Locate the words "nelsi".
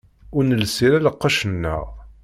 0.45-0.85